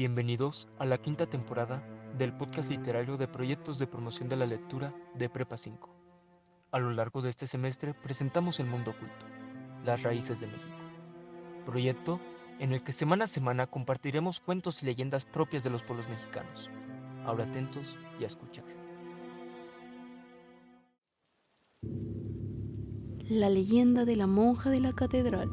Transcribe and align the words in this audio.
Bienvenidos 0.00 0.66
a 0.78 0.86
la 0.86 0.96
quinta 0.96 1.26
temporada 1.26 1.86
del 2.16 2.32
podcast 2.34 2.70
literario 2.70 3.18
de 3.18 3.28
proyectos 3.28 3.78
de 3.78 3.86
promoción 3.86 4.30
de 4.30 4.36
la 4.36 4.46
lectura 4.46 4.94
de 5.14 5.28
Prepa 5.28 5.58
5. 5.58 5.90
A 6.72 6.78
lo 6.78 6.90
largo 6.92 7.20
de 7.20 7.28
este 7.28 7.46
semestre 7.46 7.92
presentamos 7.92 8.60
El 8.60 8.68
Mundo 8.68 8.92
Oculto, 8.92 9.26
las 9.84 10.02
raíces 10.02 10.40
de 10.40 10.46
México. 10.46 10.74
Proyecto 11.66 12.18
en 12.60 12.72
el 12.72 12.82
que 12.82 12.92
semana 12.92 13.24
a 13.24 13.26
semana 13.26 13.66
compartiremos 13.66 14.40
cuentos 14.40 14.82
y 14.82 14.86
leyendas 14.86 15.26
propias 15.26 15.64
de 15.64 15.68
los 15.68 15.82
pueblos 15.82 16.08
mexicanos. 16.08 16.70
Ahora 17.26 17.44
atentos 17.44 17.98
y 18.18 18.24
a 18.24 18.28
escuchar. 18.28 18.64
La 23.28 23.50
leyenda 23.50 24.06
de 24.06 24.16
la 24.16 24.26
monja 24.26 24.70
de 24.70 24.80
la 24.80 24.94
catedral. 24.94 25.50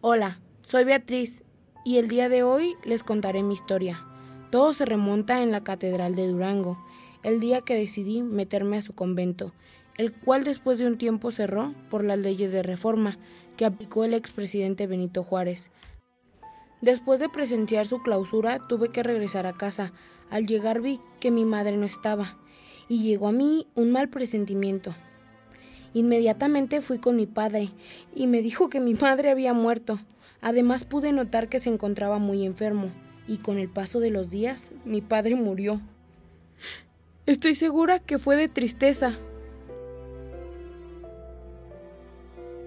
Hola, 0.00 0.40
soy 0.68 0.84
Beatriz 0.84 1.44
y 1.82 1.96
el 1.96 2.08
día 2.08 2.28
de 2.28 2.42
hoy 2.42 2.76
les 2.84 3.02
contaré 3.02 3.42
mi 3.42 3.54
historia. 3.54 4.04
Todo 4.50 4.74
se 4.74 4.84
remonta 4.84 5.42
en 5.42 5.50
la 5.50 5.64
Catedral 5.64 6.14
de 6.14 6.28
Durango, 6.28 6.76
el 7.22 7.40
día 7.40 7.62
que 7.62 7.74
decidí 7.74 8.20
meterme 8.20 8.76
a 8.76 8.82
su 8.82 8.94
convento, 8.94 9.54
el 9.96 10.12
cual 10.12 10.44
después 10.44 10.78
de 10.78 10.86
un 10.86 10.98
tiempo 10.98 11.30
cerró 11.30 11.72
por 11.88 12.04
las 12.04 12.18
leyes 12.18 12.52
de 12.52 12.62
reforma 12.62 13.16
que 13.56 13.64
aplicó 13.64 14.04
el 14.04 14.12
expresidente 14.12 14.86
Benito 14.86 15.22
Juárez. 15.22 15.70
Después 16.82 17.18
de 17.18 17.30
presenciar 17.30 17.86
su 17.86 18.02
clausura 18.02 18.68
tuve 18.68 18.90
que 18.90 19.02
regresar 19.02 19.46
a 19.46 19.54
casa. 19.54 19.94
Al 20.28 20.46
llegar 20.46 20.82
vi 20.82 21.00
que 21.18 21.30
mi 21.30 21.46
madre 21.46 21.78
no 21.78 21.86
estaba 21.86 22.36
y 22.90 23.04
llegó 23.04 23.28
a 23.28 23.32
mí 23.32 23.66
un 23.74 23.90
mal 23.90 24.10
presentimiento. 24.10 24.94
Inmediatamente 25.94 26.82
fui 26.82 26.98
con 26.98 27.16
mi 27.16 27.26
padre 27.26 27.70
y 28.14 28.26
me 28.26 28.42
dijo 28.42 28.68
que 28.68 28.80
mi 28.80 28.92
madre 28.92 29.30
había 29.30 29.54
muerto. 29.54 29.98
Además 30.40 30.84
pude 30.84 31.12
notar 31.12 31.48
que 31.48 31.58
se 31.58 31.70
encontraba 31.70 32.18
muy 32.18 32.46
enfermo 32.46 32.90
y 33.26 33.38
con 33.38 33.58
el 33.58 33.68
paso 33.68 34.00
de 34.00 34.10
los 34.10 34.30
días 34.30 34.72
mi 34.84 35.00
padre 35.00 35.34
murió. 35.34 35.80
Estoy 37.26 37.54
segura 37.54 37.98
que 37.98 38.18
fue 38.18 38.36
de 38.36 38.48
tristeza. 38.48 39.18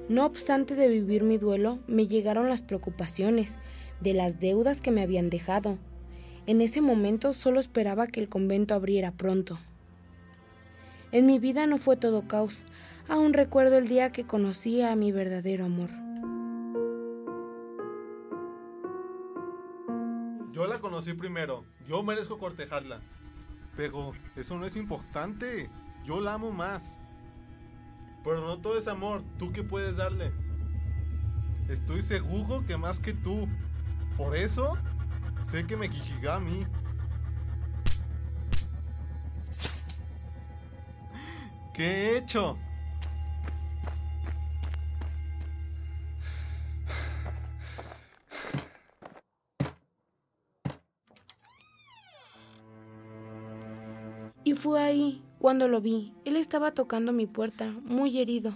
No 0.08 0.26
obstante 0.26 0.76
de 0.76 0.90
vivir 0.90 1.24
mi 1.24 1.38
duelo, 1.38 1.80
me 1.88 2.08
llegaron 2.08 2.50
las 2.50 2.62
preocupaciones 2.62 3.58
de 4.02 4.14
las 4.14 4.40
deudas 4.40 4.82
que 4.82 4.92
me 4.92 5.02
habían 5.02 5.30
dejado. 5.30 5.78
En 6.48 6.62
ese 6.62 6.82
momento 6.82 7.34
solo 7.34 7.60
esperaba 7.60 8.08
que 8.08 8.20
el 8.20 8.28
convento 8.28 8.74
abriera 8.74 9.12
pronto. 9.12 9.58
En 11.12 11.26
mi 11.26 11.40
vida 11.40 11.66
no 11.66 11.78
fue 11.78 11.98
todo 11.98 12.28
caos. 12.28 12.64
Aún 13.08 13.34
recuerdo 13.34 13.78
el 13.78 13.88
día 13.88 14.12
que 14.12 14.26
conocí 14.26 14.82
a 14.82 14.96
mi 14.96 15.12
verdadero 15.12 15.66
amor. 15.66 15.90
Yo 20.62 20.68
la 20.68 20.80
conocí 20.80 21.16
primero. 21.16 21.66
Yo 21.88 22.04
merezco 22.04 22.38
cortejarla. 22.38 23.00
Pero 23.76 24.14
eso 24.36 24.60
no 24.60 24.68
es 24.68 24.76
importante. 24.76 25.72
Yo 26.06 26.22
la 26.22 26.36
amo 26.36 26.52
más. 26.52 27.02
Pero 28.24 28.42
no 28.42 28.60
todo 28.60 28.78
es 28.78 28.88
amor. 28.88 29.24
¿Tú 29.40 29.52
qué 29.52 29.64
puedes 29.64 29.98
darle? 29.98 30.32
Estoy 31.68 32.04
seguro 32.04 32.64
que 32.68 32.78
más 32.78 33.00
que 33.00 33.12
tú. 33.12 33.48
Por 34.16 34.36
eso 34.36 34.78
sé 35.42 35.66
que 35.66 35.76
me 35.76 35.90
a 36.36 36.40
mí. 36.40 36.68
¿Qué 41.74 41.86
he 41.86 42.18
hecho? 42.20 42.56
Y 54.52 54.56
fue 54.56 54.82
ahí 54.84 55.22
cuando 55.40 55.70
lo 55.70 55.80
vi. 55.80 56.12
Él 56.26 56.36
estaba 56.36 56.74
tocando 56.74 57.14
mi 57.14 57.26
puerta, 57.26 57.74
muy 57.86 58.20
herido. 58.20 58.54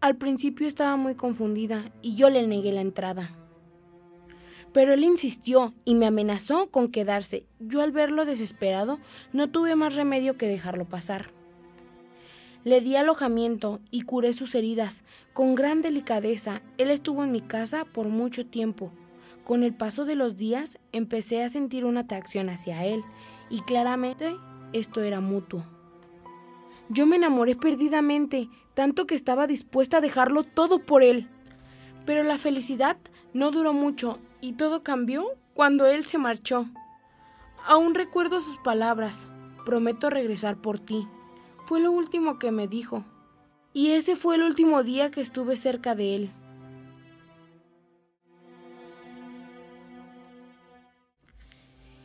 Al 0.00 0.14
principio 0.14 0.68
estaba 0.68 0.96
muy 0.96 1.16
confundida 1.16 1.90
y 2.00 2.14
yo 2.14 2.30
le 2.30 2.46
negué 2.46 2.70
la 2.70 2.80
entrada. 2.80 3.32
Pero 4.72 4.92
él 4.92 5.02
insistió 5.02 5.74
y 5.84 5.96
me 5.96 6.06
amenazó 6.06 6.70
con 6.70 6.92
quedarse. 6.92 7.44
Yo 7.58 7.80
al 7.82 7.90
verlo 7.90 8.24
desesperado 8.24 9.00
no 9.32 9.50
tuve 9.50 9.74
más 9.74 9.96
remedio 9.96 10.36
que 10.36 10.46
dejarlo 10.46 10.84
pasar. 10.84 11.32
Le 12.62 12.80
di 12.80 12.94
alojamiento 12.94 13.80
y 13.90 14.02
curé 14.02 14.32
sus 14.32 14.54
heridas. 14.54 15.02
Con 15.32 15.56
gran 15.56 15.82
delicadeza, 15.82 16.62
él 16.78 16.92
estuvo 16.92 17.24
en 17.24 17.32
mi 17.32 17.40
casa 17.40 17.84
por 17.84 18.06
mucho 18.06 18.46
tiempo. 18.46 18.92
Con 19.44 19.64
el 19.64 19.74
paso 19.74 20.04
de 20.04 20.14
los 20.14 20.36
días 20.36 20.78
empecé 20.92 21.42
a 21.42 21.48
sentir 21.48 21.84
una 21.84 22.02
atracción 22.02 22.48
hacia 22.48 22.86
él 22.86 23.02
y 23.50 23.60
claramente 23.62 24.36
esto 24.74 25.00
era 25.00 25.20
mutuo. 25.20 25.64
Yo 26.90 27.06
me 27.06 27.16
enamoré 27.16 27.56
perdidamente, 27.56 28.50
tanto 28.74 29.06
que 29.06 29.14
estaba 29.14 29.46
dispuesta 29.46 29.98
a 29.98 30.00
dejarlo 30.02 30.42
todo 30.42 30.80
por 30.80 31.02
él. 31.02 31.28
Pero 32.04 32.24
la 32.24 32.36
felicidad 32.36 32.98
no 33.32 33.50
duró 33.50 33.72
mucho 33.72 34.18
y 34.40 34.52
todo 34.52 34.82
cambió 34.82 35.26
cuando 35.54 35.86
él 35.86 36.04
se 36.04 36.18
marchó. 36.18 36.66
Aún 37.64 37.94
recuerdo 37.94 38.40
sus 38.40 38.58
palabras. 38.58 39.26
Prometo 39.64 40.10
regresar 40.10 40.56
por 40.56 40.78
ti. 40.78 41.08
Fue 41.64 41.80
lo 41.80 41.90
último 41.90 42.38
que 42.38 42.50
me 42.50 42.68
dijo. 42.68 43.04
Y 43.72 43.92
ese 43.92 44.16
fue 44.16 44.34
el 44.34 44.42
último 44.42 44.82
día 44.82 45.10
que 45.10 45.22
estuve 45.22 45.56
cerca 45.56 45.94
de 45.94 46.16
él. 46.16 46.30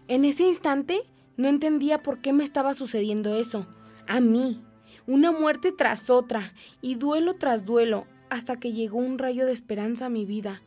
En 0.07 0.24
ese 0.24 0.44
instante 0.44 1.03
no 1.39 1.47
entendía 1.47 2.03
por 2.03 2.19
qué 2.19 2.33
me 2.33 2.44
estaba 2.44 2.73
sucediendo 2.73 3.33
eso. 3.33 3.66
A 4.09 4.19
mí. 4.19 4.61
Una 5.07 5.31
muerte 5.31 5.72
tras 5.72 6.09
otra 6.09 6.51
y 6.81 6.95
duelo 6.95 7.35
tras 7.35 7.66
duelo 7.66 8.07
hasta 8.29 8.59
que 8.59 8.73
llegó 8.73 8.97
un 8.97 9.17
rayo 9.17 9.45
de 9.45 9.53
esperanza 9.53 10.07
a 10.07 10.09
mi 10.09 10.25
vida. 10.25 10.61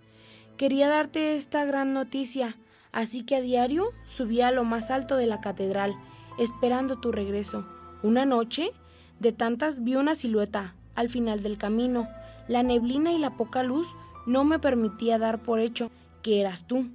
Quería 0.57 0.89
darte 0.89 1.37
esta 1.37 1.67
gran 1.67 1.93
noticia, 1.93 2.57
así 2.91 3.23
que 3.23 3.37
a 3.37 3.43
diario 3.43 3.91
subía 4.07 4.49
a 4.49 4.51
lo 4.51 4.65
más 4.65 4.91
alto 4.91 5.17
de 5.17 5.27
la 5.27 5.43
catedral, 5.43 5.95
esperando 6.39 6.99
tu 6.99 7.13
regreso. 7.13 7.67
Una 8.03 8.25
noche, 8.25 8.73
de 9.21 9.33
tantas 9.33 9.85
vi 9.85 9.97
una 9.97 10.15
silueta 10.15 10.75
al 10.95 11.11
final 11.11 11.43
del 11.43 11.59
camino. 11.59 12.09
La 12.49 12.63
neblina 12.63 13.13
y 13.13 13.19
la 13.19 13.37
poca 13.37 13.63
luz 13.63 13.89
no 14.25 14.45
me 14.45 14.59
permitía 14.59 15.19
dar 15.19 15.43
por 15.43 15.61
hecho 15.61 15.91
que 16.23 16.41
eras 16.41 16.67
tú. 16.67 16.89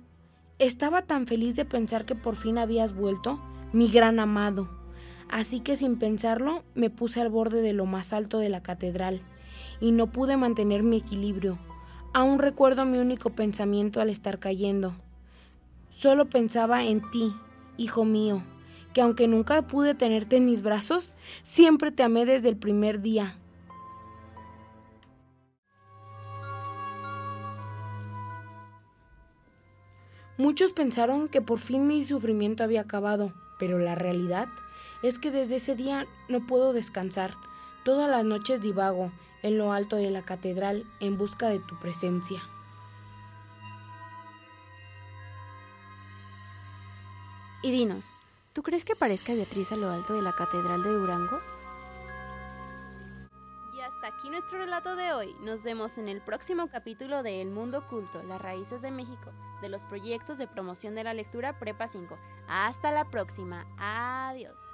Estaba 0.57 1.03
tan 1.03 1.27
feliz 1.27 1.55
de 1.55 1.65
pensar 1.65 2.05
que 2.05 2.15
por 2.15 2.35
fin 2.35 2.57
habías 2.57 2.95
vuelto 2.95 3.39
mi 3.73 3.89
gran 3.89 4.19
amado. 4.19 4.69
Así 5.29 5.59
que 5.59 5.75
sin 5.75 5.97
pensarlo 5.99 6.63
me 6.73 6.89
puse 6.89 7.21
al 7.21 7.29
borde 7.29 7.61
de 7.61 7.73
lo 7.73 7.85
más 7.85 8.13
alto 8.13 8.39
de 8.39 8.49
la 8.49 8.63
catedral 8.63 9.21
y 9.81 9.91
no 9.91 10.07
pude 10.07 10.37
mantener 10.37 10.83
mi 10.83 10.97
equilibrio. 10.97 11.59
Aún 12.13 12.39
recuerdo 12.39 12.85
mi 12.85 12.97
único 12.97 13.31
pensamiento 13.31 13.99
al 13.99 14.09
estar 14.09 14.39
cayendo. 14.39 14.95
Solo 15.89 16.29
pensaba 16.29 16.83
en 16.83 17.01
ti, 17.11 17.33
hijo 17.75 18.05
mío, 18.05 18.43
que 18.93 19.01
aunque 19.01 19.27
nunca 19.27 19.61
pude 19.67 19.95
tenerte 19.95 20.37
en 20.37 20.45
mis 20.45 20.61
brazos, 20.61 21.13
siempre 21.43 21.91
te 21.91 22.03
amé 22.03 22.25
desde 22.25 22.49
el 22.49 22.57
primer 22.57 23.01
día. 23.01 23.37
Muchos 30.37 30.71
pensaron 30.71 31.29
que 31.29 31.41
por 31.41 31.57
fin 31.57 31.87
mi 31.87 32.05
sufrimiento 32.05 32.63
había 32.63 32.81
acabado, 32.81 33.33
pero 33.59 33.79
la 33.79 33.95
realidad 33.95 34.49
es 35.01 35.19
que 35.19 35.31
desde 35.31 35.57
ese 35.57 35.75
día 35.75 36.07
no 36.27 36.45
puedo 36.45 36.73
descansar. 36.73 37.35
Todas 37.83 38.09
las 38.09 38.25
noches 38.25 38.61
divago 38.61 39.11
en 39.43 39.57
lo 39.57 39.71
alto 39.71 39.95
de 39.95 40.11
la 40.11 40.23
catedral 40.23 40.85
en 40.99 41.17
busca 41.17 41.47
de 41.47 41.59
tu 41.59 41.77
presencia. 41.79 42.41
Y 47.63 47.71
dinos, 47.71 48.11
¿tú 48.53 48.63
crees 48.63 48.85
que 48.85 48.93
aparezca 48.93 49.33
Beatriz 49.33 49.71
a 49.71 49.77
lo 49.77 49.89
alto 49.89 50.13
de 50.13 50.21
la 50.21 50.33
catedral 50.33 50.83
de 50.83 50.91
Durango? 50.91 51.39
Aquí 54.27 54.33
nuestro 54.33 54.57
relato 54.57 54.97
de 54.97 55.13
hoy. 55.13 55.37
Nos 55.39 55.63
vemos 55.63 55.97
en 55.97 56.09
el 56.09 56.19
próximo 56.19 56.67
capítulo 56.67 57.23
de 57.23 57.41
El 57.41 57.49
Mundo 57.49 57.77
Oculto, 57.77 58.21
las 58.23 58.41
raíces 58.41 58.81
de 58.81 58.91
México 58.91 59.31
de 59.61 59.69
los 59.69 59.85
proyectos 59.85 60.37
de 60.37 60.47
promoción 60.47 60.95
de 60.95 61.05
la 61.05 61.13
lectura 61.13 61.57
Prepa 61.57 61.87
5. 61.87 62.17
Hasta 62.49 62.91
la 62.91 63.05
próxima. 63.05 63.65
Adiós. 63.77 64.66